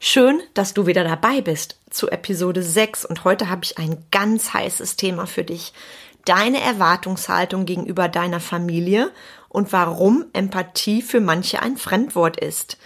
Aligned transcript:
Schön, 0.00 0.40
dass 0.54 0.74
du 0.74 0.86
wieder 0.86 1.02
dabei 1.02 1.40
bist 1.40 1.76
zu 1.90 2.08
Episode 2.08 2.62
6 2.62 3.04
und 3.04 3.24
heute 3.24 3.50
habe 3.50 3.64
ich 3.64 3.78
ein 3.78 4.04
ganz 4.12 4.54
heißes 4.54 4.94
Thema 4.94 5.26
für 5.26 5.42
dich. 5.42 5.72
Deine 6.24 6.60
Erwartungshaltung 6.60 7.64
gegenüber 7.64 8.08
deiner 8.08 8.38
Familie 8.38 9.10
und 9.48 9.72
warum 9.72 10.26
Empathie 10.34 11.02
für 11.02 11.20
manche 11.20 11.60
ein 11.62 11.76
Fremdwort 11.76 12.38
ist. 12.38 12.78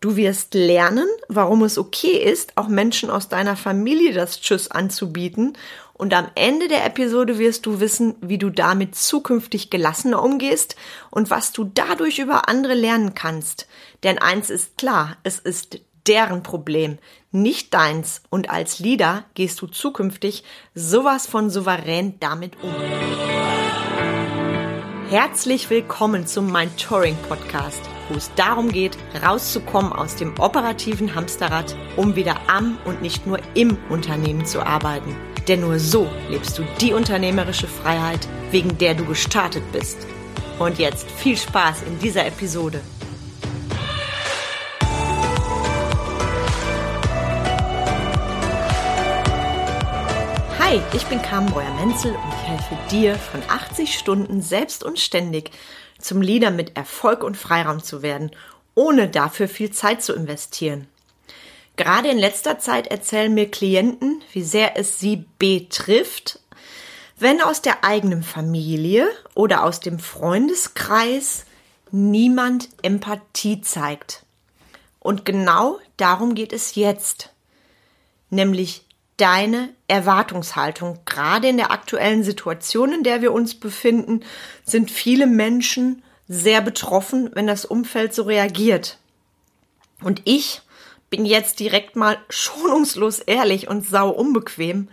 Du 0.00 0.14
wirst 0.14 0.54
lernen, 0.54 1.08
warum 1.28 1.64
es 1.64 1.78
okay 1.78 2.16
ist, 2.16 2.56
auch 2.56 2.68
Menschen 2.68 3.10
aus 3.10 3.28
deiner 3.28 3.56
Familie 3.56 4.12
das 4.12 4.40
Tschüss 4.40 4.70
anzubieten. 4.70 5.54
Und 5.94 6.14
am 6.14 6.28
Ende 6.36 6.68
der 6.68 6.86
Episode 6.86 7.38
wirst 7.38 7.66
du 7.66 7.80
wissen, 7.80 8.14
wie 8.20 8.38
du 8.38 8.50
damit 8.50 8.94
zukünftig 8.94 9.70
gelassener 9.70 10.22
umgehst 10.22 10.76
und 11.10 11.28
was 11.28 11.50
du 11.52 11.64
dadurch 11.64 12.20
über 12.20 12.48
andere 12.48 12.74
lernen 12.74 13.14
kannst. 13.14 13.66
Denn 14.04 14.18
eins 14.18 14.48
ist 14.48 14.78
klar, 14.78 15.16
es 15.24 15.40
ist 15.40 15.80
deren 16.06 16.42
Problem, 16.42 16.98
nicht 17.30 17.72
deins. 17.74 18.22
Und 18.30 18.50
als 18.50 18.78
Leader 18.78 19.24
gehst 19.34 19.60
du 19.60 19.66
zukünftig 19.66 20.44
sowas 20.74 21.26
von 21.26 21.50
souverän 21.50 22.18
damit 22.20 22.56
um. 22.62 22.74
Herzlich 25.08 25.68
willkommen 25.68 26.26
zum 26.26 26.50
Mind 26.50 26.80
Touring 26.80 27.16
Podcast, 27.28 27.82
wo 28.08 28.16
es 28.16 28.30
darum 28.34 28.72
geht, 28.72 28.96
rauszukommen 29.22 29.92
aus 29.92 30.16
dem 30.16 30.38
operativen 30.40 31.14
Hamsterrad, 31.14 31.76
um 31.96 32.16
wieder 32.16 32.36
am 32.48 32.78
und 32.86 33.02
nicht 33.02 33.26
nur 33.26 33.38
im 33.52 33.76
Unternehmen 33.90 34.46
zu 34.46 34.64
arbeiten. 34.64 35.14
Denn 35.48 35.60
nur 35.60 35.78
so 35.78 36.08
lebst 36.30 36.58
du 36.58 36.62
die 36.80 36.94
unternehmerische 36.94 37.66
Freiheit, 37.66 38.26
wegen 38.52 38.78
der 38.78 38.94
du 38.94 39.04
gestartet 39.04 39.64
bist. 39.70 39.98
Und 40.58 40.78
jetzt 40.78 41.10
viel 41.10 41.36
Spaß 41.36 41.82
in 41.82 41.98
dieser 41.98 42.26
Episode. 42.26 42.80
Hi, 50.72 50.80
ich 50.94 51.04
bin 51.04 51.20
Carmen 51.20 51.50
Breuer-Menzel 51.50 52.12
und 52.12 52.32
ich 52.32 52.48
helfe 52.48 52.78
dir, 52.90 53.14
von 53.16 53.42
80 53.46 53.98
Stunden 53.98 54.40
selbst 54.40 54.82
und 54.82 54.98
ständig 54.98 55.50
zum 55.98 56.22
Leader 56.22 56.50
mit 56.50 56.78
Erfolg 56.78 57.24
und 57.24 57.36
Freiraum 57.36 57.82
zu 57.82 58.00
werden, 58.00 58.30
ohne 58.74 59.10
dafür 59.10 59.48
viel 59.48 59.70
Zeit 59.70 60.02
zu 60.02 60.14
investieren. 60.14 60.88
Gerade 61.76 62.08
in 62.08 62.16
letzter 62.16 62.58
Zeit 62.58 62.86
erzählen 62.86 63.34
mir 63.34 63.50
Klienten, 63.50 64.22
wie 64.32 64.42
sehr 64.42 64.78
es 64.78 64.98
sie 64.98 65.26
betrifft, 65.38 66.40
wenn 67.18 67.42
aus 67.42 67.60
der 67.60 67.84
eigenen 67.84 68.22
Familie 68.22 69.08
oder 69.34 69.64
aus 69.64 69.80
dem 69.80 69.98
Freundeskreis 69.98 71.44
niemand 71.90 72.70
Empathie 72.80 73.60
zeigt. 73.60 74.24
Und 75.00 75.26
genau 75.26 75.78
darum 75.98 76.34
geht 76.34 76.54
es 76.54 76.76
jetzt, 76.76 77.28
nämlich 78.30 78.86
deine 79.16 79.70
Erwartungshaltung? 79.88 80.98
Gerade 81.04 81.48
in 81.48 81.56
der 81.56 81.70
aktuellen 81.70 82.24
Situation, 82.24 82.92
in 82.92 83.02
der 83.02 83.22
wir 83.22 83.32
uns 83.32 83.54
befinden, 83.54 84.24
sind 84.64 84.90
viele 84.90 85.26
Menschen 85.26 86.02
sehr 86.28 86.60
betroffen, 86.60 87.30
wenn 87.34 87.46
das 87.46 87.64
Umfeld 87.64 88.14
so 88.14 88.22
reagiert. 88.22 88.98
Und 90.02 90.22
ich 90.24 90.62
bin 91.10 91.26
jetzt 91.26 91.60
direkt 91.60 91.94
mal 91.94 92.18
schonungslos 92.28 93.20
ehrlich 93.20 93.68
und 93.68 93.86
sau 93.86 94.10
unbequem. 94.10 94.88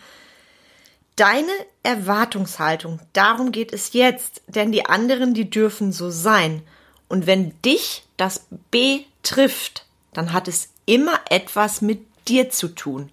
Deine 1.16 1.52
Erwartungshaltung, 1.84 3.00
darum 3.14 3.52
geht 3.52 3.74
es 3.74 3.94
jetzt, 3.94 4.42
denn 4.48 4.72
die 4.72 4.86
anderen, 4.86 5.34
die 5.34 5.50
dürfen 5.50 5.92
so 5.92 6.10
sein. 6.10 6.62
Und 7.10 7.26
wenn 7.26 7.54
dich 7.62 8.04
das 8.16 8.48
betrifft, 8.72 9.86
dann 10.14 10.32
hat 10.34 10.48
es 10.48 10.70
immer 10.86 11.20
etwas 11.30 11.82
mit 11.82 12.06
dir 12.28 12.50
zu 12.50 12.70
tun. 12.70 13.10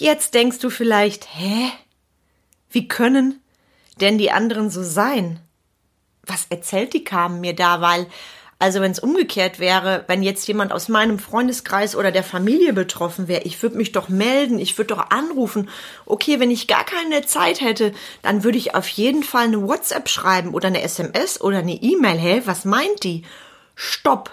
Jetzt 0.00 0.34
denkst 0.34 0.60
du 0.60 0.70
vielleicht, 0.70 1.26
hä? 1.34 1.72
Wie 2.70 2.86
können 2.86 3.42
denn 4.00 4.16
die 4.16 4.30
anderen 4.30 4.70
so 4.70 4.84
sein? 4.84 5.40
Was 6.24 6.46
erzählt 6.50 6.94
die 6.94 7.02
Carmen 7.02 7.40
mir 7.40 7.52
da? 7.52 7.80
Weil, 7.80 8.06
also 8.60 8.80
wenn 8.80 8.92
es 8.92 9.00
umgekehrt 9.00 9.58
wäre, 9.58 10.04
wenn 10.06 10.22
jetzt 10.22 10.46
jemand 10.46 10.70
aus 10.70 10.88
meinem 10.88 11.18
Freundeskreis 11.18 11.96
oder 11.96 12.12
der 12.12 12.22
Familie 12.22 12.74
betroffen 12.74 13.26
wäre, 13.26 13.42
ich 13.42 13.60
würde 13.60 13.76
mich 13.76 13.90
doch 13.90 14.08
melden, 14.08 14.60
ich 14.60 14.78
würde 14.78 14.94
doch 14.94 15.10
anrufen. 15.10 15.68
Okay, 16.06 16.38
wenn 16.38 16.52
ich 16.52 16.68
gar 16.68 16.84
keine 16.84 17.26
Zeit 17.26 17.60
hätte, 17.60 17.92
dann 18.22 18.44
würde 18.44 18.58
ich 18.58 18.76
auf 18.76 18.86
jeden 18.86 19.24
Fall 19.24 19.46
eine 19.46 19.66
WhatsApp 19.66 20.08
schreiben 20.08 20.54
oder 20.54 20.68
eine 20.68 20.82
SMS 20.82 21.40
oder 21.40 21.58
eine 21.58 21.74
E-Mail. 21.74 22.18
Hä, 22.18 22.42
was 22.44 22.64
meint 22.64 23.02
die? 23.02 23.24
Stopp. 23.74 24.30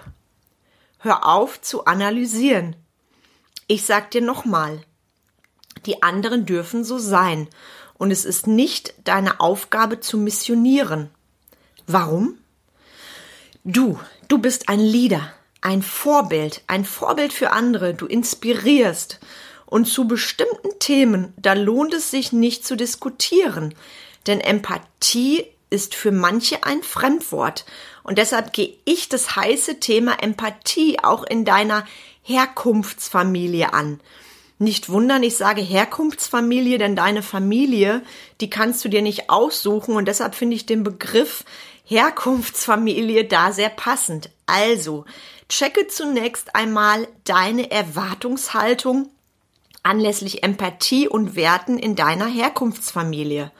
Hör 1.00 1.26
auf 1.26 1.60
zu 1.60 1.86
analysieren. 1.86 2.76
Ich 3.66 3.84
sag 3.84 4.12
dir 4.12 4.22
nochmal, 4.22 4.84
die 5.86 6.04
anderen 6.04 6.46
dürfen 6.46 6.84
so 6.84 6.98
sein. 6.98 7.48
Und 7.98 8.12
es 8.12 8.26
ist 8.26 8.48
nicht 8.48 8.94
deine 9.04 9.40
Aufgabe 9.40 10.00
zu 10.00 10.18
missionieren. 10.18 11.10
Warum? 11.88 12.38
Du, 13.64 14.00
du 14.28 14.38
bist 14.38 14.70
ein 14.70 14.80
Leader, 14.80 15.32
ein 15.62 15.82
Vorbild, 15.82 16.64
ein 16.68 16.86
Vorbild 16.86 17.34
für 17.34 17.52
andere. 17.52 17.94
Du 17.94 18.06
inspirierst. 18.06 19.20
Und 19.66 19.86
zu 19.86 20.08
bestimmten 20.08 20.78
Themen, 20.80 21.34
da 21.38 21.54
lohnt 21.54 21.94
es 21.94 22.12
sich 22.12 22.32
nicht 22.32 22.66
zu 22.66 22.76
diskutieren. 22.76 23.74
Denn 24.28 24.40
Empathie 24.40 25.46
ist 25.72 25.96
für 25.96 26.12
manche 26.12 26.64
ein 26.64 26.84
Fremdwort. 26.84 27.66
Und 28.04 28.18
deshalb 28.18 28.54
gehe 28.54 28.76
ich 28.86 29.10
das 29.10 29.36
heiße 29.36 29.80
Thema 29.80 30.22
Empathie 30.22 31.00
auch 31.02 31.24
in 31.24 31.46
deiner 31.46 31.86
Herkunftsfamilie 32.22 33.74
an. 33.74 34.00
Nicht 34.58 34.90
wundern, 34.90 35.24
ich 35.24 35.36
sage 35.36 35.62
Herkunftsfamilie, 35.62 36.78
denn 36.78 36.96
deine 36.96 37.22
Familie, 37.22 38.02
die 38.40 38.50
kannst 38.50 38.86
du 38.86 38.90
dir 38.90 39.02
nicht 39.02 39.30
aussuchen 39.30 39.96
und 39.96 40.08
deshalb 40.08 40.34
finde 40.34 40.56
ich 40.56 40.66
den 40.66 40.84
Begriff 40.84 41.44
Herkunftsfamilie 41.84 43.26
da 43.26 43.52
sehr 43.52 43.70
passend. 43.70 44.30
Also, 44.46 45.06
checke 45.50 45.88
zunächst 45.88 46.56
einmal 46.56 47.08
deine 47.26 47.70
Erwartungshaltung 47.70 49.10
anlässlich 49.84 50.44
Empathie 50.44 51.08
und 51.08 51.36
Werten 51.36 51.78
in 51.78 51.96
deiner 51.96 52.26
Herkunftsfamilie. 52.26 53.52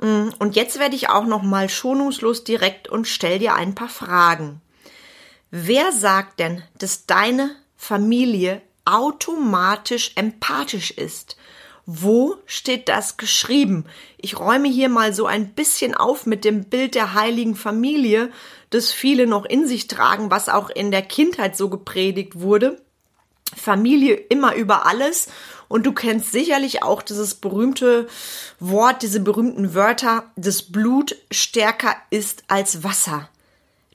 Mm, 0.00 0.28
und 0.38 0.56
jetzt 0.56 0.78
werde 0.78 0.94
ich 0.94 1.08
auch 1.08 1.24
noch 1.24 1.42
mal 1.42 1.68
schonungslos 1.68 2.44
direkt 2.44 2.88
und 2.88 3.08
stell 3.08 3.38
dir 3.38 3.54
ein 3.54 3.74
paar 3.74 3.88
Fragen. 3.88 4.60
Wer 5.50 5.90
sagt 5.92 6.38
denn, 6.38 6.62
dass 6.78 7.06
deine 7.06 7.50
Familie 7.76 8.60
automatisch 8.84 10.12
empathisch 10.16 10.90
ist. 10.90 11.36
Wo 11.86 12.36
steht 12.46 12.88
das 12.88 13.18
geschrieben? 13.18 13.84
Ich 14.16 14.38
räume 14.38 14.68
hier 14.68 14.88
mal 14.88 15.12
so 15.12 15.26
ein 15.26 15.54
bisschen 15.54 15.94
auf 15.94 16.24
mit 16.24 16.44
dem 16.44 16.64
Bild 16.64 16.94
der 16.94 17.12
heiligen 17.12 17.56
Familie, 17.56 18.30
das 18.70 18.90
viele 18.90 19.26
noch 19.26 19.44
in 19.44 19.66
sich 19.66 19.86
tragen, 19.86 20.30
was 20.30 20.48
auch 20.48 20.70
in 20.70 20.90
der 20.90 21.02
Kindheit 21.02 21.56
so 21.56 21.68
gepredigt 21.68 22.40
wurde. 22.40 22.80
Familie 23.54 24.14
immer 24.14 24.54
über 24.54 24.86
alles. 24.86 25.28
Und 25.68 25.84
du 25.86 25.92
kennst 25.92 26.32
sicherlich 26.32 26.82
auch 26.82 27.02
dieses 27.02 27.34
berühmte 27.34 28.06
Wort, 28.60 29.02
diese 29.02 29.20
berühmten 29.20 29.74
Wörter, 29.74 30.30
das 30.36 30.62
Blut 30.62 31.16
stärker 31.30 31.96
ist 32.10 32.44
als 32.48 32.82
Wasser. 32.82 33.28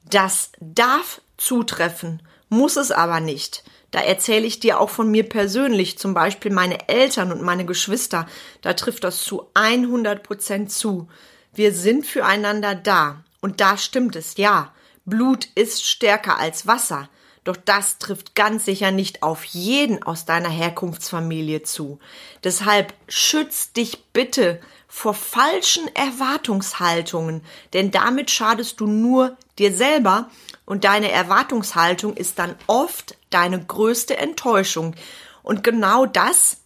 Das 0.09 0.51
darf 0.59 1.21
zutreffen, 1.37 2.21
muss 2.49 2.75
es 2.75 2.91
aber 2.91 3.19
nicht. 3.19 3.63
Da 3.91 4.01
erzähle 4.01 4.45
ich 4.45 4.59
dir 4.59 4.79
auch 4.79 4.89
von 4.89 5.09
mir 5.09 5.27
persönlich, 5.27 5.97
zum 5.97 6.13
Beispiel 6.13 6.51
meine 6.51 6.87
Eltern 6.89 7.31
und 7.31 7.41
meine 7.41 7.65
Geschwister. 7.65 8.27
Da 8.61 8.73
trifft 8.73 9.03
das 9.03 9.23
zu 9.23 9.47
100 9.55 10.21
Prozent 10.21 10.71
zu. 10.71 11.07
Wir 11.53 11.73
sind 11.73 12.05
füreinander 12.05 12.75
da. 12.75 13.23
Und 13.41 13.61
da 13.61 13.77
stimmt 13.77 14.15
es, 14.15 14.37
ja. 14.37 14.73
Blut 15.05 15.45
ist 15.55 15.85
stärker 15.85 16.37
als 16.37 16.67
Wasser. 16.67 17.09
Doch 17.43 17.55
das 17.55 17.97
trifft 17.97 18.35
ganz 18.35 18.65
sicher 18.65 18.91
nicht 18.91 19.23
auf 19.23 19.43
jeden 19.43 20.03
aus 20.03 20.25
deiner 20.25 20.49
Herkunftsfamilie 20.49 21.63
zu. 21.63 21.99
Deshalb 22.43 22.93
schütz 23.07 23.71
dich 23.73 24.03
bitte 24.13 24.59
vor 24.87 25.13
falschen 25.13 25.87
Erwartungshaltungen, 25.95 27.41
denn 27.73 27.91
damit 27.91 28.29
schadest 28.29 28.79
du 28.79 28.87
nur 28.87 29.37
dir 29.57 29.73
selber 29.73 30.29
und 30.65 30.83
deine 30.83 31.11
Erwartungshaltung 31.11 32.15
ist 32.15 32.39
dann 32.39 32.55
oft 32.67 33.15
deine 33.29 33.63
größte 33.63 34.17
Enttäuschung. 34.17 34.95
Und 35.43 35.63
genau 35.63 36.05
das, 36.05 36.57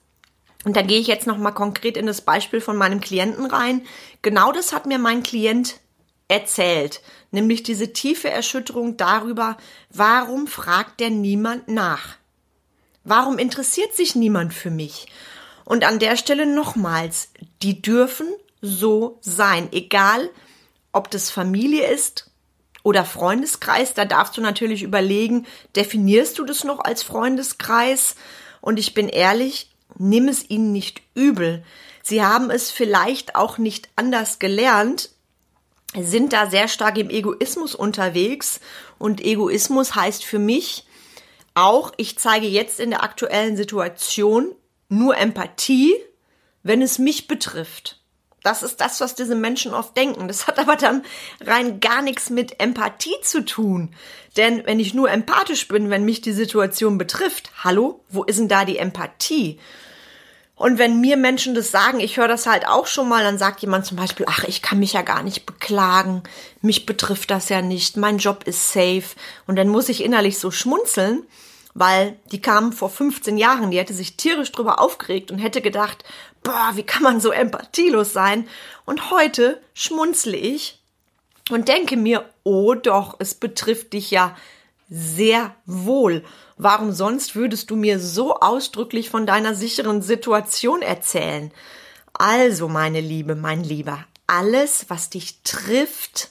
und 0.63 0.75
da 0.75 0.81
gehe 0.81 0.99
ich 0.99 1.07
jetzt 1.07 1.27
nochmal 1.27 1.53
konkret 1.53 1.97
in 1.97 2.05
das 2.05 2.21
Beispiel 2.21 2.61
von 2.61 2.77
meinem 2.77 3.01
Klienten 3.01 3.45
rein, 3.45 3.85
genau 4.21 4.51
das 4.51 4.73
hat 4.73 4.85
mir 4.85 4.99
mein 4.99 5.23
Klient 5.23 5.79
erzählt, 6.27 7.01
nämlich 7.31 7.63
diese 7.63 7.93
tiefe 7.93 8.29
Erschütterung 8.29 8.97
darüber, 8.97 9.57
warum 9.89 10.47
fragt 10.47 10.99
der 10.99 11.09
niemand 11.09 11.67
nach? 11.67 12.15
Warum 13.03 13.37
interessiert 13.37 13.93
sich 13.93 14.15
niemand 14.15 14.53
für 14.53 14.71
mich? 14.71 15.07
Und 15.65 15.83
an 15.83 15.99
der 15.99 16.17
Stelle 16.17 16.45
nochmals, 16.45 17.29
die 17.61 17.81
dürfen 17.81 18.27
so 18.61 19.17
sein, 19.21 19.69
egal 19.71 20.29
ob 20.93 21.11
das 21.11 21.29
Familie 21.29 21.87
ist 21.87 22.32
Oder 22.83 23.05
Freundeskreis, 23.05 23.93
da 23.93 24.03
darfst 24.03 24.35
du 24.37 24.41
natürlich 24.41 24.83
überlegen, 24.83 25.47
definierst 25.75 26.37
du 26.37 26.43
das 26.43 26.65
noch 26.65 26.79
als 26.79 27.01
Freundeskreis? 27.01 28.15
Und 28.59 28.77
ich 28.77 28.93
bin 28.93 29.07
ehrlich, 29.07 29.71
nimm 29.97 30.27
es 30.27 30.49
ihnen 30.49 30.73
nicht 30.73 31.01
übel. 31.15 31.63
Sie 32.03 32.23
haben 32.23 32.51
es 32.51 32.71
vielleicht 32.71 33.35
auch 33.35 33.57
nicht 33.57 33.89
anders 33.95 34.39
gelernt, 34.39 35.09
sind 35.97 36.33
da 36.33 36.49
sehr 36.49 36.67
stark 36.67 36.97
im 36.97 37.09
Egoismus 37.09 37.75
unterwegs. 37.75 38.59
Und 38.99 39.23
Egoismus 39.23 39.95
heißt 39.95 40.25
für 40.25 40.39
mich 40.39 40.85
auch, 41.53 41.93
ich 41.97 42.17
zeige 42.17 42.47
jetzt 42.47 42.79
in 42.79 42.89
der 42.89 43.03
aktuellen 43.03 43.55
Situation 43.55 44.53
nur 44.89 45.17
Empathie, 45.17 45.93
wenn 46.63 46.81
es 46.81 46.99
mich 46.99 47.27
betrifft. 47.27 48.02
Das 48.43 48.61
ist 48.61 48.81
das, 48.81 48.99
was 48.99 49.15
diese 49.15 49.35
Menschen 49.35 49.73
oft 49.73 49.95
denken. 49.95 50.27
Das 50.27 50.47
hat 50.47 50.59
aber 50.59 50.75
dann 50.75 51.03
rein 51.41 51.79
gar 51.79 52.01
nichts 52.01 52.29
mit 52.29 52.59
Empathie 52.59 53.15
zu 53.21 53.45
tun. 53.45 53.95
Denn 54.35 54.65
wenn 54.65 54.79
ich 54.79 54.93
nur 54.93 55.09
empathisch 55.09 55.67
bin, 55.67 55.89
wenn 55.89 56.03
mich 56.03 56.21
die 56.21 56.33
Situation 56.33 56.97
betrifft, 56.97 57.51
hallo, 57.63 58.01
wo 58.09 58.23
ist 58.23 58.39
denn 58.39 58.49
da 58.49 58.65
die 58.65 58.77
Empathie? 58.77 59.59
Und 60.55 60.77
wenn 60.77 61.01
mir 61.01 61.17
Menschen 61.17 61.55
das 61.55 61.71
sagen, 61.71 61.99
ich 61.99 62.17
höre 62.17 62.27
das 62.27 62.45
halt 62.45 62.67
auch 62.67 62.85
schon 62.85 63.09
mal, 63.09 63.23
dann 63.23 63.37
sagt 63.37 63.61
jemand 63.61 63.85
zum 63.85 63.97
Beispiel, 63.97 64.25
ach, 64.29 64.43
ich 64.43 64.61
kann 64.61 64.79
mich 64.79 64.93
ja 64.93 65.01
gar 65.01 65.23
nicht 65.23 65.45
beklagen, 65.45 66.21
mich 66.61 66.85
betrifft 66.85 67.31
das 67.31 67.49
ja 67.49 67.61
nicht, 67.61 67.97
mein 67.97 68.17
Job 68.17 68.43
ist 68.45 68.71
safe. 68.71 69.15
Und 69.47 69.55
dann 69.55 69.67
muss 69.67 69.89
ich 69.89 70.03
innerlich 70.03 70.37
so 70.37 70.51
schmunzeln, 70.51 71.23
weil 71.73 72.17
die 72.31 72.41
kam 72.41 72.71
vor 72.71 72.89
15 72.89 73.37
Jahren, 73.37 73.71
die 73.71 73.79
hätte 73.79 73.93
sich 73.93 74.17
tierisch 74.17 74.51
drüber 74.51 74.79
aufgeregt 74.79 75.31
und 75.31 75.39
hätte 75.39 75.61
gedacht, 75.61 76.03
boah, 76.43 76.71
wie 76.75 76.83
kann 76.83 77.03
man 77.03 77.19
so 77.19 77.31
empathielos 77.31 78.13
sein? 78.13 78.47
Und 78.85 79.11
heute 79.11 79.61
schmunzle 79.73 80.37
ich 80.37 80.79
und 81.49 81.67
denke 81.67 81.97
mir, 81.97 82.29
oh 82.43 82.73
doch, 82.75 83.15
es 83.19 83.33
betrifft 83.33 83.93
dich 83.93 84.11
ja 84.11 84.35
sehr 84.89 85.55
wohl. 85.65 86.23
Warum 86.57 86.91
sonst 86.91 87.35
würdest 87.35 87.71
du 87.71 87.75
mir 87.75 87.99
so 87.99 88.39
ausdrücklich 88.39 89.09
von 89.09 89.25
deiner 89.25 89.55
sicheren 89.55 90.01
Situation 90.01 90.81
erzählen? 90.81 91.51
Also, 92.13 92.67
meine 92.67 93.01
Liebe, 93.01 93.33
mein 93.35 93.63
Lieber, 93.63 94.05
alles, 94.27 94.85
was 94.89 95.09
dich 95.09 95.41
trifft, 95.43 96.29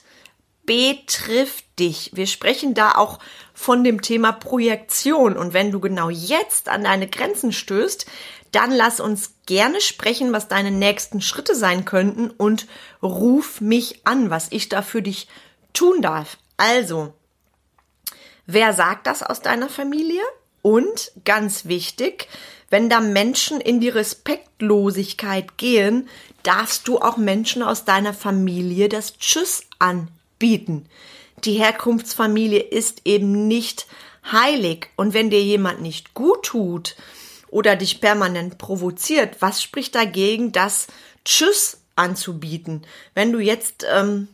betrifft 0.65 1.65
dich. 1.79 2.11
Wir 2.13 2.27
sprechen 2.27 2.73
da 2.73 2.93
auch 2.93 3.19
von 3.53 3.83
dem 3.83 4.01
Thema 4.01 4.31
Projektion. 4.31 5.37
Und 5.37 5.53
wenn 5.53 5.71
du 5.71 5.79
genau 5.79 6.09
jetzt 6.09 6.69
an 6.69 6.83
deine 6.83 7.07
Grenzen 7.07 7.51
stößt, 7.51 8.05
dann 8.51 8.71
lass 8.71 8.99
uns 8.99 9.33
gerne 9.45 9.81
sprechen, 9.81 10.31
was 10.31 10.47
deine 10.47 10.71
nächsten 10.71 11.21
Schritte 11.21 11.55
sein 11.55 11.85
könnten 11.85 12.29
und 12.29 12.67
ruf 13.01 13.61
mich 13.61 14.05
an, 14.05 14.29
was 14.29 14.47
ich 14.51 14.69
da 14.69 14.81
für 14.81 15.01
dich 15.01 15.27
tun 15.73 16.01
darf. 16.01 16.37
Also, 16.55 17.13
wer 18.45 18.73
sagt 18.73 19.07
das 19.07 19.23
aus 19.23 19.41
deiner 19.41 19.69
Familie? 19.69 20.21
Und 20.61 21.11
ganz 21.25 21.65
wichtig, 21.65 22.29
wenn 22.69 22.89
da 22.89 23.01
Menschen 23.01 23.59
in 23.59 23.79
die 23.79 23.89
Respektlosigkeit 23.89 25.57
gehen, 25.57 26.07
darfst 26.43 26.87
du 26.87 26.99
auch 26.99 27.17
Menschen 27.17 27.63
aus 27.63 27.85
deiner 27.85 28.13
Familie 28.13 28.87
das 28.87 29.17
Tschüss 29.17 29.63
anbieten. 30.43 30.85
Die 31.43 31.53
Herkunftsfamilie 31.53 32.59
ist 32.59 33.01
eben 33.05 33.47
nicht 33.47 33.87
heilig. 34.29 34.89
Und 34.95 35.13
wenn 35.13 35.29
dir 35.29 35.41
jemand 35.41 35.81
nicht 35.81 36.13
gut 36.13 36.43
tut, 36.43 36.95
oder 37.49 37.75
dich 37.75 38.01
permanent 38.01 38.57
provoziert, 38.57 39.35
was 39.39 39.61
spricht 39.61 39.93
dagegen, 39.93 40.51
das 40.51 40.87
Tschüss 41.23 41.81
anzubieten? 41.95 42.81
Wenn 43.13 43.31
du 43.31 43.37
jetzt 43.37 43.85
ähm, 43.87 44.27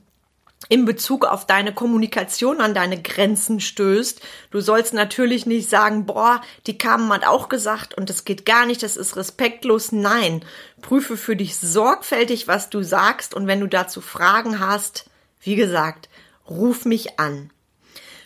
in 0.70 0.86
Bezug 0.86 1.26
auf 1.26 1.46
deine 1.46 1.74
Kommunikation 1.74 2.62
an 2.62 2.74
deine 2.74 3.02
Grenzen 3.02 3.60
stößt. 3.60 4.22
Du 4.52 4.60
sollst 4.60 4.94
natürlich 4.94 5.46
nicht 5.46 5.70
sagen, 5.70 6.06
boah, 6.06 6.42
die 6.68 6.78
Kamen 6.78 7.12
hat 7.12 7.26
auch 7.26 7.50
gesagt 7.50 7.96
und 7.96 8.10
das 8.10 8.26
geht 8.26 8.46
gar 8.46 8.66
nicht, 8.66 8.84
das 8.84 8.98
ist 8.98 9.16
respektlos. 9.16 9.92
Nein, 9.92 10.44
prüfe 10.82 11.18
für 11.18 11.36
dich 11.36 11.58
sorgfältig, 11.58 12.48
was 12.48 12.70
du 12.70 12.84
sagst 12.84 13.34
und 13.34 13.48
wenn 13.48 13.62
du 13.62 13.68
dazu 13.68 14.00
Fragen 14.02 14.60
hast, 14.60 15.09
wie 15.42 15.56
gesagt, 15.56 16.10
ruf 16.50 16.86
mich 16.86 17.20
an. 17.20 17.52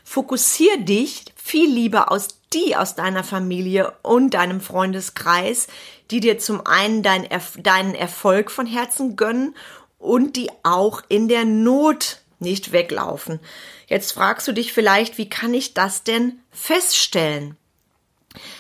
Fokussier 0.04 0.77
dich 0.77 1.25
viel 1.36 1.69
lieber 1.69 2.12
aus 2.12 2.27
die 2.54 2.75
aus 2.75 2.95
deiner 2.95 3.24
Familie 3.24 3.94
und 4.04 4.36
deinem 4.36 4.62
Freundeskreis, 4.62 5.68
die 6.12 6.19
dir 6.19 6.38
zum 6.38 6.65
einen 6.65 7.04
dein, 7.04 7.27
deinen 7.57 7.95
Erfolg 7.95 8.51
von 8.51 8.68
Herzen 8.68 9.15
gönnen 9.15 9.56
und 9.98 10.36
die 10.36 10.50
auch 10.63 11.01
in 11.10 11.27
der 11.27 11.45
Not 11.45 12.21
nicht 12.39 12.71
weglaufen. 12.71 13.39
Jetzt 13.88 14.12
fragst 14.12 14.48
du 14.48 14.51
dich 14.51 14.74
vielleicht, 14.74 15.18
wie 15.18 15.30
kann 15.30 15.54
ich 15.54 15.74
das 15.74 16.04
denn 16.04 16.39
feststellen? 16.51 17.57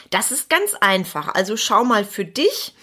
Das 0.09 0.31
ist 0.31 0.49
ganz 0.49 0.73
einfach. 0.75 1.33
Also 1.33 1.57
schau 1.57 1.83
mal 1.83 2.05
für 2.05 2.25
dich 2.25 2.73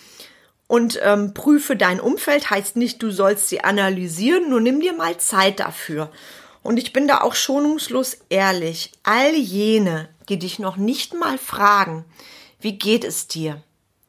und 0.70 1.00
ähm, 1.02 1.34
prüfe 1.34 1.74
dein 1.74 1.98
Umfeld. 1.98 2.48
Heißt 2.48 2.76
nicht, 2.76 3.02
du 3.02 3.10
sollst 3.10 3.48
sie 3.48 3.64
analysieren, 3.64 4.48
nur 4.48 4.60
nimm 4.60 4.80
dir 4.80 4.92
mal 4.92 5.16
Zeit 5.16 5.58
dafür. 5.58 6.12
Und 6.62 6.76
ich 6.76 6.92
bin 6.92 7.08
da 7.08 7.22
auch 7.22 7.34
schonungslos 7.34 8.18
ehrlich. 8.28 8.92
All 9.02 9.34
jene, 9.34 10.08
die 10.28 10.38
dich 10.38 10.60
noch 10.60 10.76
nicht 10.76 11.12
mal 11.12 11.38
fragen, 11.38 12.04
wie 12.60 12.78
geht 12.78 13.02
es 13.02 13.26
dir? 13.26 13.60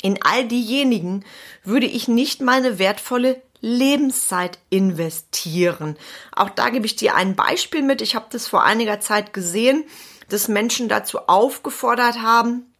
In 0.03 0.21
all 0.21 0.47
diejenigen 0.47 1.25
würde 1.63 1.87
ich 1.87 2.07
nicht 2.07 2.41
meine 2.41 2.77
wertvolle 2.77 3.41
Lebenszeit 3.61 4.59
investieren. 4.69 5.97
Auch 6.31 6.51
da 6.51 6.69
gebe 6.69 6.85
ich 6.85 6.95
dir 6.95 7.15
ein 7.15 7.35
Beispiel 7.35 7.81
mit. 7.81 8.03
Ich 8.03 8.13
habe 8.13 8.27
das 8.29 8.47
vor 8.47 8.63
einiger 8.63 8.99
Zeit 8.99 9.33
gesehen, 9.33 9.83
dass 10.29 10.47
Menschen 10.47 10.89
dazu 10.89 11.21
aufgefordert 11.21 12.21
haben, 12.21 12.71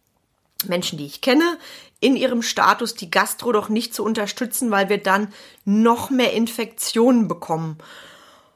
Menschen, 0.68 0.98
die 0.98 1.06
ich 1.06 1.20
kenne, 1.20 1.58
in 2.02 2.16
ihrem 2.16 2.42
Status 2.42 2.94
die 2.94 3.10
Gastro 3.10 3.52
doch 3.52 3.68
nicht 3.68 3.94
zu 3.94 4.04
unterstützen, 4.04 4.70
weil 4.72 4.88
wir 4.88 4.98
dann 4.98 5.32
noch 5.64 6.10
mehr 6.10 6.32
Infektionen 6.32 7.28
bekommen. 7.28 7.78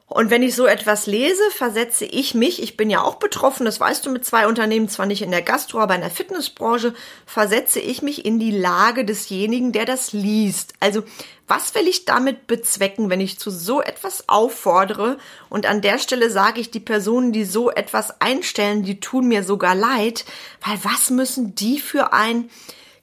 Und 0.09 0.31
wenn 0.31 0.43
ich 0.43 0.55
so 0.55 0.67
etwas 0.67 1.07
lese, 1.07 1.43
versetze 1.51 2.05
ich 2.05 2.35
mich, 2.35 2.63
ich 2.63 2.77
bin 2.77 2.91
ja 2.91 3.03
auch 3.03 3.17
betroffen, 3.17 3.65
das 3.65 3.81
weißt 3.81 4.07
du 4.07 4.11
mit 4.11 4.25
zwei 4.25 4.47
Unternehmen, 4.47 4.89
zwar 4.89 5.07
nicht 5.07 5.23
in 5.23 5.33
der 5.33 5.43
Gastro, 5.43 5.81
aber 5.81 5.97
in 5.97 6.01
der 6.01 6.11
Fitnessbranche, 6.11 6.95
versetze 7.25 7.81
ich 7.81 8.03
mich 8.03 8.25
in 8.25 8.39
die 8.39 8.53
Lage 8.53 9.05
desjenigen, 9.05 9.73
der 9.73 9.85
das 9.85 10.13
liest. 10.13 10.75
Also, 10.79 11.03
was 11.49 11.75
will 11.75 11.89
ich 11.89 12.05
damit 12.05 12.47
bezwecken, 12.47 13.11
wenn 13.11 13.21
ich 13.21 13.39
zu 13.39 13.51
so 13.51 13.81
etwas 13.81 14.29
auffordere? 14.29 15.19
Und 15.49 15.67
an 15.67 15.83
der 15.83 15.99
Stelle 15.99 16.31
sage 16.31 16.61
ich, 16.61 16.71
die 16.71 16.81
Personen, 16.81 17.33
die 17.33 17.45
so 17.45 17.71
etwas 17.71 18.21
einstellen, 18.21 18.85
die 18.85 19.01
tun 19.01 19.27
mir 19.27 19.43
sogar 19.43 19.75
leid, 19.75 20.25
weil 20.65 20.79
was 20.83 21.11
müssen 21.11 21.55
die 21.57 21.79
für 21.81 22.13
ein 22.13 22.49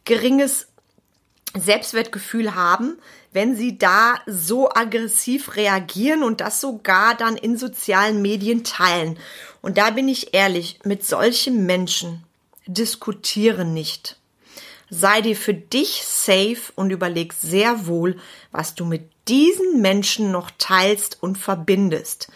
geringes 0.06 0.68
Selbstwertgefühl 1.56 2.56
haben, 2.56 2.98
wenn 3.32 3.56
sie 3.56 3.78
da 3.78 4.16
so 4.26 4.70
aggressiv 4.70 5.56
reagieren 5.56 6.24
und 6.24 6.42
das 6.42 6.62
sogar 6.62 7.16
dann 7.16 7.36
in 7.36 7.58
sozialen 7.58 8.22
Medien 8.22 8.64
teilen. 8.64 9.18
Und 9.62 9.78
da 9.78 9.92
bin 9.92 10.08
ich 10.08 10.34
ehrlich, 10.34 10.80
mit 10.84 11.06
solchen 11.06 11.66
Menschen 11.66 12.24
diskutiere 12.66 13.66
nicht. 13.66 14.18
Sei 14.90 15.22
dir 15.22 15.36
für 15.36 15.54
dich 15.54 16.04
safe 16.06 16.72
und 16.76 16.92
überleg 16.92 17.34
sehr 17.34 17.88
wohl, 17.88 18.18
was 18.52 18.76
du 18.76 18.86
mit 18.86 19.10
diesen 19.28 19.82
Menschen 19.82 20.32
noch 20.32 20.52
teilst 20.58 21.18
und 21.22 21.38
verbindest. 21.38 22.30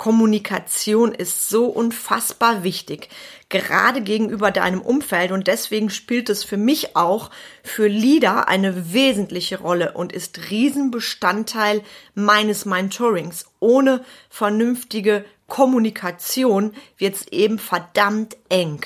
Kommunikation 0.00 1.12
ist 1.12 1.50
so 1.50 1.66
unfassbar 1.66 2.64
wichtig, 2.64 3.10
gerade 3.50 4.00
gegenüber 4.00 4.50
deinem 4.50 4.80
Umfeld 4.80 5.30
und 5.30 5.46
deswegen 5.46 5.90
spielt 5.90 6.30
es 6.30 6.42
für 6.42 6.56
mich 6.56 6.96
auch 6.96 7.28
für 7.62 7.86
Leader 7.86 8.48
eine 8.48 8.94
wesentliche 8.94 9.60
Rolle 9.60 9.92
und 9.92 10.14
ist 10.14 10.50
Riesenbestandteil 10.50 11.82
meines 12.14 12.64
Mentorings. 12.64 13.44
Ohne 13.60 14.02
vernünftige 14.30 15.26
Kommunikation 15.48 16.72
wird 16.96 17.16
es 17.16 17.28
eben 17.28 17.58
verdammt 17.58 18.38
eng. 18.48 18.80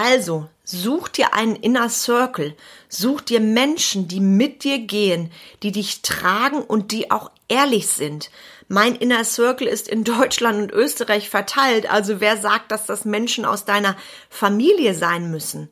Also, 0.00 0.48
such 0.62 1.08
dir 1.08 1.34
einen 1.34 1.56
Inner 1.56 1.88
Circle, 1.88 2.54
such 2.88 3.20
dir 3.20 3.40
Menschen, 3.40 4.06
die 4.06 4.20
mit 4.20 4.62
dir 4.62 4.78
gehen, 4.78 5.32
die 5.64 5.72
dich 5.72 6.02
tragen 6.02 6.62
und 6.62 6.92
die 6.92 7.10
auch 7.10 7.32
ehrlich 7.48 7.88
sind. 7.88 8.30
Mein 8.68 8.94
Inner 8.94 9.24
Circle 9.24 9.66
ist 9.66 9.88
in 9.88 10.04
Deutschland 10.18 10.62
und 10.62 10.72
Österreich 10.72 11.28
verteilt, 11.28 11.90
also 11.90 12.20
wer 12.20 12.36
sagt, 12.36 12.70
dass 12.70 12.86
das 12.86 13.04
Menschen 13.06 13.44
aus 13.44 13.64
deiner 13.64 13.96
Familie 14.30 14.94
sein 14.94 15.32
müssen? 15.32 15.68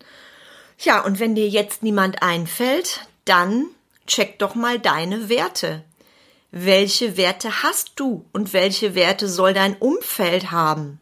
Ja, 0.76 1.04
und 1.04 1.20
wenn 1.20 1.36
dir 1.36 1.48
jetzt 1.48 1.84
niemand 1.84 2.20
einfällt, 2.24 3.06
dann 3.26 3.66
check 4.08 4.40
doch 4.40 4.56
mal 4.56 4.80
deine 4.80 5.28
Werte. 5.28 5.84
Welche 6.50 7.16
Werte 7.16 7.62
hast 7.62 7.92
du 7.94 8.24
und 8.32 8.52
welche 8.52 8.96
Werte 8.96 9.28
soll 9.28 9.54
dein 9.54 9.76
Umfeld 9.76 10.50
haben? 10.50 11.00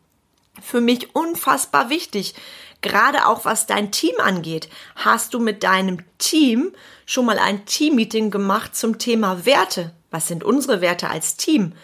Für 0.64 0.80
mich 0.80 1.14
unfassbar 1.14 1.90
wichtig, 1.90 2.34
gerade 2.80 3.26
auch 3.26 3.44
was 3.44 3.66
dein 3.66 3.92
Team 3.92 4.14
angeht. 4.18 4.70
Hast 4.96 5.34
du 5.34 5.38
mit 5.38 5.62
deinem 5.62 5.98
Team 6.16 6.72
schon 7.04 7.26
mal 7.26 7.38
ein 7.38 7.66
Teammeeting 7.66 8.30
gemacht 8.30 8.74
zum 8.74 8.98
Thema 8.98 9.44
Werte? 9.44 9.92
Was 10.10 10.26
sind 10.26 10.42
unsere 10.42 10.80
Werte 10.80 11.10
als 11.10 11.36
Team? 11.36 11.74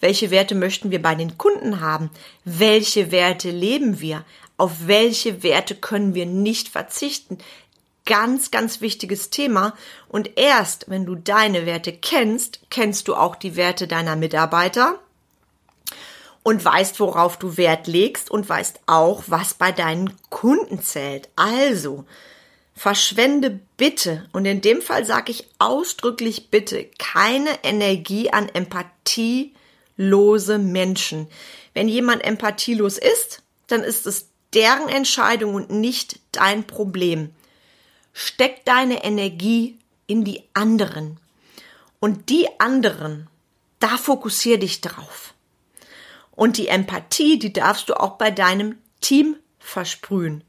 Welche 0.00 0.30
Werte 0.30 0.54
möchten 0.54 0.90
wir 0.90 1.02
bei 1.02 1.14
den 1.14 1.36
Kunden 1.36 1.82
haben? 1.82 2.08
Welche 2.46 3.10
Werte 3.10 3.50
leben 3.50 4.00
wir? 4.00 4.24
Auf 4.56 4.86
welche 4.86 5.42
Werte 5.42 5.74
können 5.74 6.14
wir 6.14 6.24
nicht 6.24 6.70
verzichten? 6.70 7.36
Ganz, 8.06 8.50
ganz 8.50 8.80
wichtiges 8.80 9.28
Thema. 9.28 9.74
Und 10.08 10.38
erst 10.38 10.86
wenn 10.88 11.04
du 11.04 11.14
deine 11.14 11.66
Werte 11.66 11.92
kennst, 11.92 12.60
kennst 12.70 13.06
du 13.06 13.16
auch 13.16 13.36
die 13.36 13.56
Werte 13.56 13.86
deiner 13.86 14.16
Mitarbeiter 14.16 14.98
und 16.42 16.64
weißt, 16.64 17.00
worauf 17.00 17.38
du 17.38 17.56
Wert 17.56 17.86
legst 17.86 18.30
und 18.30 18.48
weißt 18.48 18.80
auch, 18.86 19.24
was 19.26 19.54
bei 19.54 19.72
deinen 19.72 20.14
Kunden 20.30 20.82
zählt. 20.82 21.28
Also, 21.36 22.04
verschwende 22.74 23.60
bitte, 23.76 24.28
und 24.32 24.46
in 24.46 24.60
dem 24.60 24.80
Fall 24.80 25.04
sage 25.04 25.32
ich 25.32 25.48
ausdrücklich 25.58 26.50
bitte, 26.50 26.88
keine 26.98 27.62
Energie 27.62 28.30
an 28.30 28.48
empathielose 28.48 30.58
Menschen. 30.58 31.28
Wenn 31.74 31.88
jemand 31.88 32.24
empathielos 32.24 32.96
ist, 32.96 33.42
dann 33.66 33.82
ist 33.82 34.06
es 34.06 34.28
deren 34.54 34.88
Entscheidung 34.88 35.54
und 35.54 35.70
nicht 35.70 36.18
dein 36.32 36.66
Problem. 36.66 37.30
Steck 38.12 38.64
deine 38.64 39.04
Energie 39.04 39.78
in 40.06 40.24
die 40.24 40.42
anderen. 40.54 41.18
Und 42.00 42.30
die 42.30 42.48
anderen, 42.58 43.28
da 43.78 43.98
fokussier 43.98 44.58
dich 44.58 44.80
drauf. 44.80 45.29
Und 46.40 46.56
die 46.56 46.68
Empathie, 46.68 47.38
die 47.38 47.52
darfst 47.52 47.90
du 47.90 48.00
auch 48.00 48.12
bei 48.12 48.30
deinem 48.30 48.78
Team 49.02 49.36
versprühen. 49.58 50.42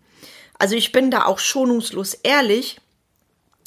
Also 0.57 0.74
ich 0.74 0.93
bin 0.93 1.12
da 1.12 1.25
auch 1.25 1.38
schonungslos 1.38 2.13
ehrlich. 2.13 2.79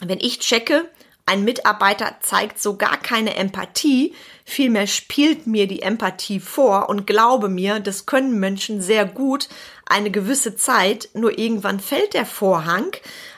Wenn 0.02 0.20
ich 0.20 0.38
checke, 0.38 0.88
ein 1.26 1.44
Mitarbeiter 1.44 2.16
zeigt 2.22 2.62
so 2.62 2.78
gar 2.78 2.96
keine 2.96 3.36
Empathie, 3.36 4.14
vielmehr 4.46 4.86
spielt 4.86 5.46
mir 5.46 5.66
die 5.66 5.82
Empathie 5.82 6.40
vor 6.40 6.88
und 6.88 7.06
glaube 7.06 7.50
mir, 7.50 7.78
das 7.78 8.06
können 8.06 8.40
Menschen 8.40 8.80
sehr 8.80 9.04
gut 9.04 9.50
eine 9.84 10.10
gewisse 10.10 10.56
Zeit, 10.56 11.10
nur 11.12 11.38
irgendwann 11.38 11.78
fällt 11.78 12.14
der 12.14 12.24
Vorhang. 12.24 12.90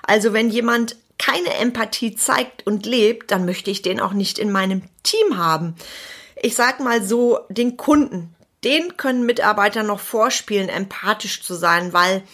Also 0.04 0.32
wenn 0.32 0.48
jemand 0.48 0.94
keine 1.18 1.54
Empathie 1.54 2.14
zeigt 2.14 2.64
und 2.68 2.86
lebt, 2.86 3.32
dann 3.32 3.46
möchte 3.46 3.68
ich 3.68 3.82
den 3.82 3.98
auch 3.98 4.12
nicht 4.12 4.38
in 4.38 4.52
meinem 4.52 4.82
Team 5.02 5.38
haben. 5.38 5.74
Ich 6.40 6.54
sag 6.54 6.78
mal 6.78 7.02
so, 7.02 7.40
den 7.48 7.76
Kunden, 7.76 8.35
den 8.66 8.96
können 8.96 9.24
Mitarbeiter 9.24 9.84
noch 9.84 10.00
vorspielen, 10.00 10.68
empathisch 10.68 11.40
zu 11.40 11.54
sein, 11.54 11.92
weil 11.92 12.24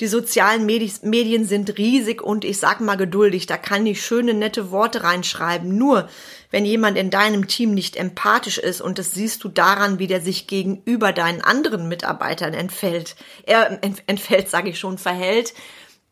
die 0.00 0.06
sozialen 0.06 0.66
Medien 0.66 1.46
sind 1.46 1.78
riesig 1.78 2.22
und 2.22 2.44
ich 2.44 2.58
sag 2.58 2.80
mal 2.80 2.96
geduldig, 2.96 3.46
da 3.46 3.56
kann 3.56 3.86
ich 3.86 4.04
schöne, 4.04 4.34
nette 4.34 4.70
Worte 4.70 5.02
reinschreiben. 5.02 5.76
Nur, 5.76 6.08
wenn 6.50 6.66
jemand 6.66 6.98
in 6.98 7.08
deinem 7.08 7.46
Team 7.46 7.72
nicht 7.72 7.96
empathisch 7.96 8.58
ist 8.58 8.82
und 8.82 8.98
das 8.98 9.12
siehst 9.12 9.44
du 9.44 9.48
daran, 9.48 9.98
wie 9.98 10.08
der 10.08 10.20
sich 10.20 10.46
gegenüber 10.46 11.12
deinen 11.12 11.40
anderen 11.40 11.88
Mitarbeitern 11.88 12.52
entfällt, 12.52 13.16
er 13.44 13.80
entfällt, 13.82 14.50
sage 14.50 14.70
ich 14.70 14.78
schon, 14.78 14.98
verhält, 14.98 15.54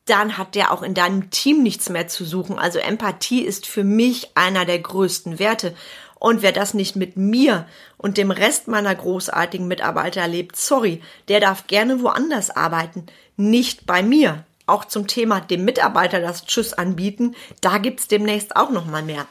dann 0.07 0.39
hat 0.39 0.55
der 0.55 0.73
auch 0.73 0.83
in 0.83 0.95
deinem 0.95 1.31
Team 1.31 1.63
nichts 1.63 1.91
mehr 1.91 2.09
zu 2.09 2.25
suchen. 2.25 2.59
Also 2.59 2.79
Empathie 2.79 3.43
ist 3.43 3.67
für 3.67 3.85
mich 3.85 4.31
einer 4.37 4.65
der 4.65 4.79
größten 4.79 5.39
Werte. 5.39 5.75
Und 6.21 6.43
wer 6.43 6.53
das 6.53 6.75
nicht 6.75 6.97
mit 6.97 7.17
mir 7.17 7.67
und 7.97 8.19
dem 8.19 8.31
Rest 8.31 8.69
meiner 8.69 8.95
großartigen 8.95 9.67
Mitarbeiter 9.67 10.21
erlebt, 10.21 10.55
sorry, 10.55 11.03
der 11.29 11.41
darf 11.41 11.67
gerne 11.67 12.03
woanders 12.03 12.51
arbeiten, 12.51 13.07
nicht 13.37 13.87
bei 13.87 14.03
mir. 14.03 14.45
Auch 14.67 14.85
zum 14.85 15.07
Thema 15.07 15.41
dem 15.41 15.65
Mitarbeiter 15.65 16.21
das 16.21 16.45
Tschüss 16.45 16.75
anbieten, 16.75 17.35
da 17.63 17.79
gibt's 17.79 18.07
demnächst 18.07 18.55
auch 18.55 18.69
noch 18.71 18.85
mal 18.85 19.03
mehr. 19.03 19.27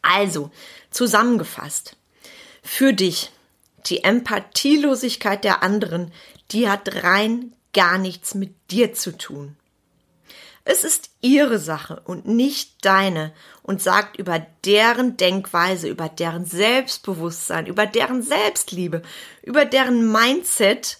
Also, 0.00 0.52
zusammengefasst. 0.92 1.96
Für 2.62 2.92
dich, 2.92 3.32
die 3.86 4.04
Empathielosigkeit 4.04 5.42
der 5.42 5.64
anderen, 5.64 6.12
die 6.52 6.70
hat 6.70 7.02
rein 7.02 7.52
gar 7.74 7.98
nichts 7.98 8.36
mit 8.36 8.54
dir 8.70 8.94
zu 8.94 9.18
tun. 9.18 9.56
Es 10.68 10.82
ist 10.82 11.10
ihre 11.20 11.60
Sache 11.60 12.00
und 12.04 12.26
nicht 12.26 12.84
deine 12.84 13.32
und 13.66 13.82
sagt 13.82 14.16
über 14.16 14.46
deren 14.64 15.16
Denkweise, 15.16 15.88
über 15.88 16.08
deren 16.08 16.44
Selbstbewusstsein, 16.44 17.66
über 17.66 17.84
deren 17.84 18.22
Selbstliebe, 18.22 19.02
über 19.42 19.64
deren 19.64 20.10
Mindset 20.12 20.98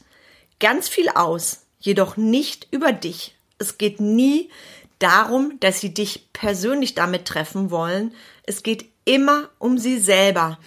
ganz 0.58 0.88
viel 0.88 1.08
aus, 1.08 1.62
jedoch 1.78 2.16
nicht 2.16 2.66
über 2.72 2.90
dich. 2.90 3.36
Es 3.58 3.78
geht 3.78 4.00
nie 4.00 4.50
darum, 4.98 5.58
dass 5.60 5.80
sie 5.80 5.94
dich 5.94 6.32
persönlich 6.32 6.94
damit 6.94 7.26
treffen 7.26 7.70
wollen. 7.70 8.12
Es 8.42 8.64
geht 8.64 8.86
immer 9.04 9.48
um 9.58 9.78
sie 9.78 10.00
selber. 10.00 10.58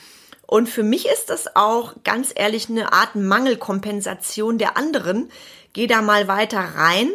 Und 0.47 0.69
für 0.69 0.83
mich 0.83 1.05
ist 1.05 1.29
das 1.29 1.53
auch 1.57 1.95
ganz 2.05 2.31
ehrlich 2.33 2.69
eine 2.69 2.93
Art 2.93 3.15
Mangelkompensation 3.15 4.57
der 4.57 4.77
anderen. 4.77 5.29
Geh 5.73 5.85
da 5.85 6.01
mal 6.01 6.29
weiter 6.29 6.59
rein, 6.59 7.11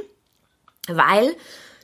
weil 0.89 1.35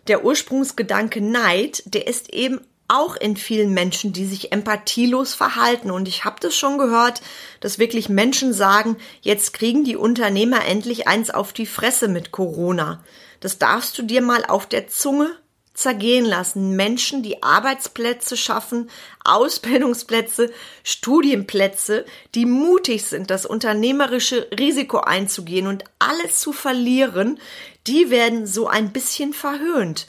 der 0.06 0.24
Ursprungsgedanke 0.24 1.22
Neid, 1.22 1.82
der 1.86 2.06
ist 2.06 2.32
eben 2.32 2.60
auch 2.90 3.16
in 3.16 3.36
vielen 3.36 3.72
Menschen, 3.72 4.12
die 4.12 4.26
sich 4.26 4.52
empathielos 4.52 5.34
verhalten. 5.34 5.90
Und 5.90 6.08
ich 6.08 6.24
habe 6.24 6.36
das 6.40 6.56
schon 6.56 6.76
gehört, 6.76 7.22
dass 7.60 7.78
wirklich 7.78 8.08
Menschen 8.08 8.52
sagen, 8.52 8.96
jetzt 9.20 9.52
kriegen 9.52 9.84
die 9.84 9.96
Unternehmer 9.96 10.64
endlich 10.64 11.06
eins 11.06 11.30
auf 11.30 11.52
die 11.52 11.66
Fresse 11.66 12.08
mit 12.08 12.32
Corona. 12.32 13.02
Das 13.38 13.58
darfst 13.58 13.96
du 13.96 14.02
dir 14.02 14.20
mal 14.20 14.44
auf 14.44 14.66
der 14.66 14.88
Zunge 14.88 15.30
zergehen 15.72 16.24
lassen. 16.24 16.76
Menschen, 16.76 17.22
die 17.22 17.42
Arbeitsplätze 17.42 18.36
schaffen, 18.36 18.90
Ausbildungsplätze, 19.24 20.52
Studienplätze, 20.82 22.04
die 22.34 22.44
mutig 22.44 23.04
sind, 23.04 23.30
das 23.30 23.46
unternehmerische 23.46 24.48
Risiko 24.58 24.98
einzugehen 24.98 25.68
und 25.68 25.84
alles 25.98 26.40
zu 26.40 26.52
verlieren, 26.52 27.38
die 27.86 28.10
werden 28.10 28.46
so 28.46 28.66
ein 28.66 28.92
bisschen 28.92 29.32
verhöhnt. 29.32 30.06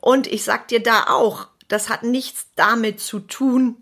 Und 0.00 0.26
ich 0.26 0.44
sag 0.44 0.68
dir 0.68 0.82
da 0.82 1.04
auch, 1.08 1.46
das 1.72 1.88
hat 1.88 2.02
nichts 2.02 2.46
damit 2.54 3.00
zu 3.00 3.18
tun, 3.20 3.76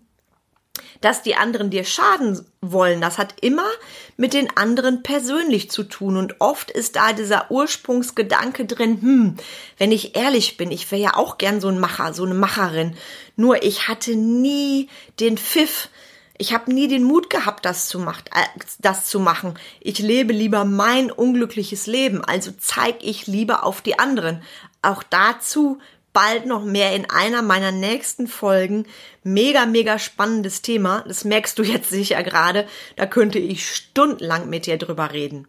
dass 1.01 1.23
die 1.23 1.35
anderen 1.35 1.69
dir 1.69 1.83
schaden 1.83 2.45
wollen. 2.61 3.01
Das 3.01 3.17
hat 3.17 3.35
immer 3.41 3.69
mit 4.15 4.33
den 4.33 4.55
anderen 4.55 5.03
persönlich 5.03 5.69
zu 5.69 5.83
tun. 5.83 6.15
Und 6.15 6.39
oft 6.39 6.71
ist 6.71 6.95
da 6.95 7.11
dieser 7.11 7.51
Ursprungsgedanke 7.51 8.65
drin, 8.65 9.01
hm, 9.01 9.37
wenn 9.77 9.91
ich 9.91 10.15
ehrlich 10.15 10.55
bin, 10.57 10.71
ich 10.71 10.89
wäre 10.91 11.01
ja 11.01 11.15
auch 11.15 11.37
gern 11.37 11.59
so 11.59 11.67
ein 11.67 11.79
Macher, 11.79 12.13
so 12.13 12.23
eine 12.23 12.33
Macherin. 12.35 12.95
Nur 13.35 13.63
ich 13.63 13.87
hatte 13.87 14.15
nie 14.15 14.87
den 15.19 15.37
Pfiff, 15.37 15.89
ich 16.37 16.53
habe 16.53 16.73
nie 16.73 16.87
den 16.87 17.03
Mut 17.03 17.29
gehabt, 17.29 17.65
das 17.65 17.87
zu, 17.87 17.99
macht, 17.99 18.29
äh, 18.29 18.59
das 18.79 19.05
zu 19.05 19.19
machen. 19.19 19.55
Ich 19.79 19.99
lebe 19.99 20.33
lieber 20.33 20.65
mein 20.65 21.11
unglückliches 21.11 21.87
Leben, 21.87 22.23
also 22.23 22.51
zeige 22.57 23.05
ich 23.05 23.27
lieber 23.27 23.63
auf 23.63 23.81
die 23.81 23.99
anderen. 23.99 24.41
Auch 24.81 25.03
dazu 25.03 25.79
bald 26.13 26.45
noch 26.45 26.63
mehr 26.63 26.95
in 26.95 27.09
einer 27.09 27.41
meiner 27.41 27.71
nächsten 27.71 28.27
Folgen. 28.27 28.85
Mega, 29.23 29.65
mega 29.65 29.99
spannendes 29.99 30.61
Thema. 30.61 31.03
Das 31.07 31.23
merkst 31.23 31.57
du 31.57 31.63
jetzt 31.63 31.89
sicher 31.89 32.21
gerade. 32.23 32.67
Da 32.95 33.05
könnte 33.05 33.39
ich 33.39 33.67
stundenlang 33.67 34.49
mit 34.49 34.65
dir 34.65 34.77
drüber 34.77 35.11
reden. 35.11 35.47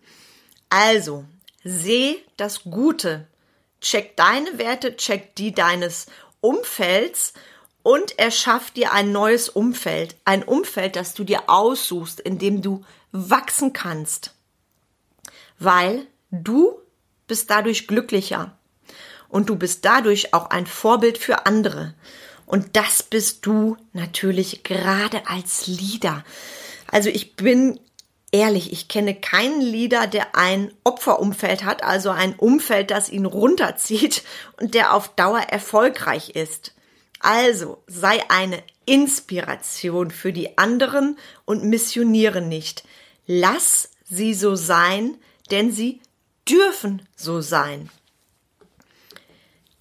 Also, 0.71 1.25
seh 1.65 2.17
das 2.37 2.65
Gute. 2.65 3.27
Check 3.81 4.17
deine 4.17 4.59
Werte, 4.59 4.97
check 4.97 5.35
die 5.35 5.53
deines 5.53 6.07
Umfelds 6.41 7.33
und 7.83 8.19
erschaff 8.19 8.71
dir 8.71 8.93
ein 8.93 9.13
neues 9.13 9.49
Umfeld. 9.49 10.17
Ein 10.25 10.45
Umfeld, 10.45 10.97
das 10.97 11.15
du 11.15 11.25
dir 11.25 11.49
aussuchst, 11.49 12.21
in 12.21 12.39
dem 12.39 12.63
du 12.63 12.85
wachsen 13.11 13.73
kannst. 13.73 14.35
Weil 15.59 16.07
du 16.31 16.79
bist 17.27 17.51
dadurch 17.51 17.87
glücklicher 17.89 18.57
und 19.33 19.49
du 19.49 19.57
bist 19.57 19.85
dadurch 19.87 20.35
auch 20.35 20.51
ein 20.51 20.67
Vorbild 20.67 21.17
für 21.17 21.47
andere. 21.47 21.95
Und 22.45 22.77
das 22.77 23.03
bist 23.03 23.47
du 23.47 23.79
natürlich 23.95 24.63
gerade 24.63 25.27
als 25.27 25.67
Leader. 25.67 26.23
Also 26.91 27.09
ich 27.09 27.35
bin 27.35 27.81
ehrlich, 28.31 28.73
ich 28.73 28.89
kenne 28.89 29.15
keinen 29.15 29.63
Leader, 29.63 30.07
der 30.07 30.37
ein 30.37 30.71
Opferumfeld 30.85 31.65
hat, 31.65 31.83
also 31.83 32.11
ein 32.11 32.35
Umfeld, 32.35 32.91
das 32.91 33.09
ihn 33.09 33.25
runterzieht 33.25 34.23
und 34.61 34.75
der 34.75 34.93
auf 34.93 35.09
Dauer 35.15 35.41
erfolgreich 35.41 36.31
ist. 36.37 36.75
Also 37.19 37.83
sei 37.87 38.21
eine 38.29 38.63
Inspiration 38.85 40.11
für 40.11 40.35
die 40.35 40.59
anderen 40.59 41.17
und 41.47 41.65
missioniere 41.65 42.43
nicht. 42.43 42.85
Lass 43.27 43.93
sie 44.05 44.35
so 44.35 44.57
sein, 44.57 45.17
denn 45.51 45.73
sie 45.73 46.03
dürfen 46.47 47.09
so 47.17 47.41
sein. 47.41 47.89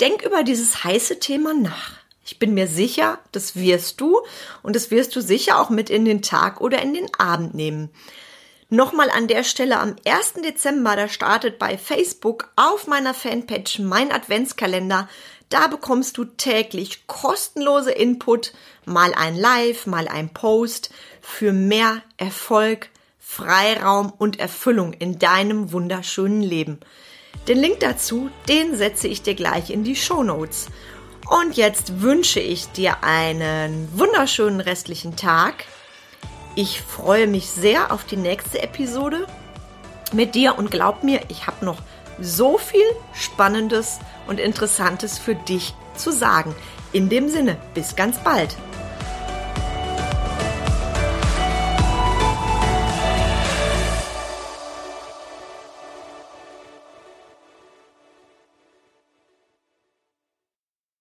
Denk 0.02 0.24
über 0.24 0.42
dieses 0.42 0.84
heiße 0.84 1.20
Thema 1.20 1.54
nach. 1.54 1.92
Ich 2.26 2.40
bin 2.40 2.56
mir 2.56 2.68
sicher, 2.68 3.20
das 3.32 3.56
wirst 3.56 4.02
du 4.02 4.20
und 4.64 4.76
das 4.76 4.90
wirst 4.90 5.16
du 5.16 5.22
sicher 5.22 5.62
auch 5.62 5.70
mit 5.70 5.92
in 5.92 6.06
den 6.06 6.24
Tag 6.24 6.60
oder 6.60 6.82
in 6.82 6.96
den 6.96 7.08
Abend 7.20 7.54
nehmen. 7.54 7.92
Nochmal 8.70 9.12
an 9.12 9.28
der 9.28 9.44
Stelle 9.44 9.80
am 9.80 9.96
1. 10.04 10.42
Dezember, 10.44 10.96
da 10.96 11.08
startet 11.08 11.60
bei 11.60 11.78
Facebook 11.78 12.50
auf 12.56 12.88
meiner 12.88 13.14
Fanpage 13.14 13.78
mein 13.80 14.12
Adventskalender. 14.12 15.08
Da 15.50 15.68
bekommst 15.68 16.18
du 16.18 16.26
täglich 16.26 17.06
kostenlose 17.06 17.92
Input, 17.92 18.54
mal 18.86 19.14
ein 19.14 19.36
Live, 19.36 19.86
mal 19.86 20.08
ein 20.08 20.34
Post 20.34 20.92
für 21.22 21.54
mehr 21.54 22.02
Erfolg, 22.18 22.90
Freiraum 23.20 24.12
und 24.18 24.40
Erfüllung 24.40 24.94
in 24.94 25.20
deinem 25.20 25.72
wunderschönen 25.72 26.42
Leben. 26.42 26.80
Den 27.48 27.58
Link 27.58 27.80
dazu, 27.80 28.30
den 28.48 28.76
setze 28.76 29.08
ich 29.08 29.22
dir 29.22 29.36
gleich 29.36 29.70
in 29.70 29.84
die 29.84 29.96
Show 29.96 30.24
Notes. 30.24 30.68
Und 31.30 31.56
jetzt 31.56 32.02
wünsche 32.02 32.40
ich 32.40 32.68
dir 32.72 33.04
einen 33.04 33.88
wunderschönen 33.98 34.62
restlichen 34.62 35.16
Tag. 35.16 35.66
Ich 36.56 36.82
freue 36.82 37.28
mich 37.28 37.50
sehr 37.50 37.92
auf 37.92 38.04
die 38.04 38.18
nächste 38.18 38.62
Episode 38.62 39.26
mit 40.12 40.36
dir 40.36 40.58
und 40.58 40.72
glaub 40.72 41.04
mir, 41.04 41.22
ich 41.30 41.48
habe 41.48 41.66
noch 41.66 41.78
so 42.20 42.58
viel 42.58 42.86
Spannendes 43.14 44.00
und 44.28 44.40
Interessantes 44.40 45.18
für 45.18 45.36
dich 45.36 45.74
zu 45.96 46.12
sagen. 46.12 46.54
In 46.92 47.10
dem 47.10 47.30
Sinne, 47.30 47.58
bis 47.74 47.96
ganz 47.96 48.20
bald. 48.20 48.58